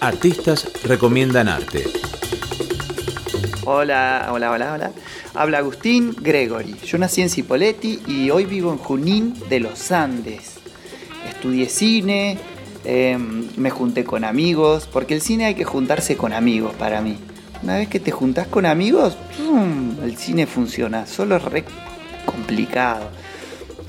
[0.00, 1.84] Artistas recomiendan arte.
[3.64, 4.92] Hola, hola, hola, hola.
[5.34, 6.76] Habla Agustín Gregory.
[6.84, 10.60] Yo nací en Cipolletti y hoy vivo en Junín de los Andes.
[11.28, 12.38] Estudié cine,
[12.84, 17.18] em, me junté con amigos, porque el cine hay que juntarse con amigos para mí.
[17.64, 19.16] Una vez que te juntás con amigos,
[20.04, 21.06] el cine funciona.
[21.06, 21.64] Solo es re
[22.24, 23.10] complicado.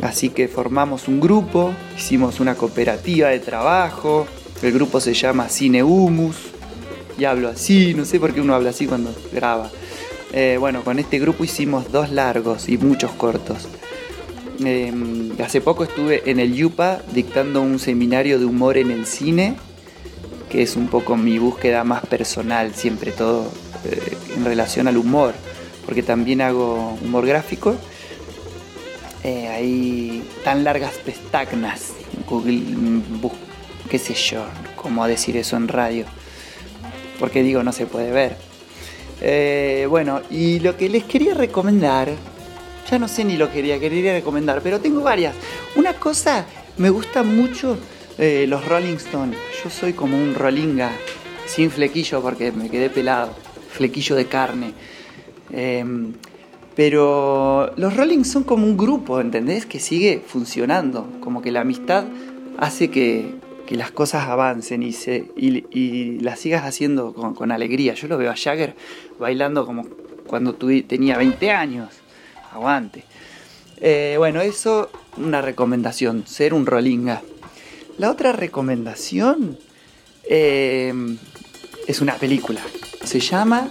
[0.02, 4.26] Así que formamos un grupo, hicimos una cooperativa de trabajo.
[4.62, 6.36] El grupo se llama Cine Humus.
[7.18, 9.70] Y hablo así, no sé por qué uno habla así cuando graba.
[10.32, 13.68] Eh, bueno, con este grupo hicimos dos largos y muchos cortos.
[14.64, 19.56] Em, hace poco estuve en el Yupa dictando un seminario de humor en el cine,
[20.50, 23.50] que es un poco mi búsqueda más personal, siempre todo
[23.86, 25.34] eh, en relación al humor,
[25.86, 27.76] porque también hago humor gráfico.
[29.24, 31.94] Eh, hay tan largas pestagnas,
[32.30, 32.62] Google,
[33.90, 34.46] qué sé yo,
[34.76, 36.06] cómo decir eso en radio,
[37.20, 38.50] porque digo no se puede ver
[39.22, 42.10] eh, bueno, y lo que les quería recomendar,
[42.90, 45.36] ya no sé ni lo que quería, quería recomendar, pero tengo varias.
[45.76, 46.46] Una cosa,
[46.78, 47.78] me gusta mucho
[48.18, 49.38] eh, los Rolling Stones.
[49.64, 50.92] Yo soy como un rollinga,
[51.46, 53.32] sin flequillo porque me quedé pelado,
[53.72, 54.74] flequillo de carne.
[55.52, 56.14] Em,
[56.76, 59.66] pero los Rolling son como un grupo, ¿entendés?
[59.66, 62.06] Que sigue funcionando, como que la amistad
[62.58, 63.36] hace que,
[63.70, 67.94] que las cosas avancen y, se, y, las sigas haciendo con, alegría.
[67.94, 68.74] Yo lo veo a Jagger
[69.20, 69.86] bailando como
[70.26, 71.90] cuando tenía 20 años.
[72.52, 73.04] Aguante.
[73.80, 77.22] Eh, bueno, eso, una recomendación, ser un rolinga.
[78.00, 79.60] La otra recomendación
[80.28, 80.92] eh,
[81.86, 82.62] es una película.
[83.04, 83.70] Se llama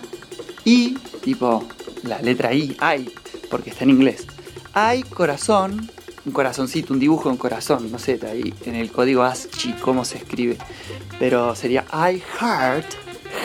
[0.64, 1.66] I, tipo
[2.04, 3.10] la letra I, I,
[3.50, 4.28] porque está en inglés.
[4.74, 5.90] Hay corazón
[6.28, 10.18] un corazoncito, un dibujo en corazón, no sé, ahí en el código ASCII cómo se
[10.18, 10.58] escribe,
[11.18, 12.86] pero sería I heart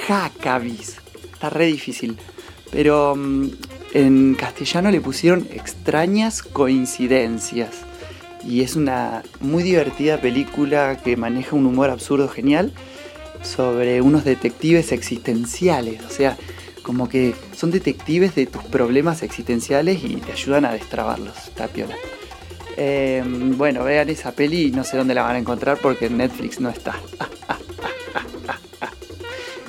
[0.08, 0.98] Hackabis.
[1.34, 2.18] Está re difícil,
[2.72, 3.50] pero mm,
[3.94, 7.72] en castellano le pusieron extrañas coincidencias.
[8.46, 12.74] Y es una muy divertida película que maneja un humor absurdo genial
[13.42, 16.04] sobre unos detectives existenciales.
[16.04, 16.38] O sea,
[16.82, 21.38] como que son detectives de tus problemas existenciales y te ayudan a destrabarlos.
[21.48, 21.96] Está piola.
[22.76, 26.60] Em, bueno, vean esa peli y no sé dónde la van a encontrar porque Netflix
[26.60, 26.96] no está.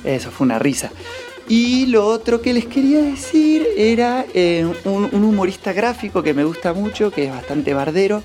[0.03, 0.91] Eso fue una risa.
[1.47, 6.73] Y lo otro que les quería decir era eh, un, humorista gráfico que me gusta
[6.73, 8.23] mucho, que es bastante bardero.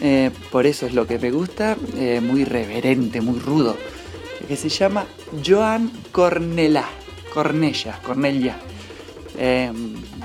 [0.00, 3.76] Eh, por eso es lo que me gusta, eh, muy reverente, muy rudo.
[4.46, 5.06] Que se llama
[5.44, 6.84] Joan Cornella.
[7.32, 8.56] Cornella, Cornelia.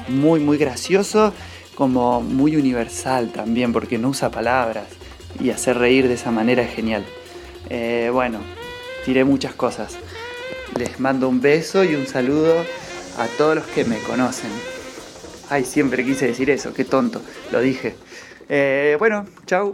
[0.07, 1.33] muy, muy gracioso
[1.75, 4.85] como muy universal también, porque no usa palabras
[5.39, 7.06] y hacer reír de esa manera es genial.
[7.69, 8.39] Eh, bueno,
[9.06, 9.97] tiré muchas cosas.
[10.78, 12.56] Les mando un beso y un saludo
[13.17, 14.51] a todos los que me conocen.
[15.50, 17.95] Ay, siempre quise decir eso, qué tonto, lo dije.
[18.50, 19.73] Eh, bueno, chao.